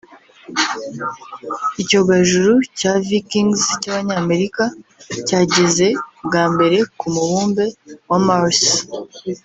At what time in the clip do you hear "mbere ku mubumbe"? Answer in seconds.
6.53-7.65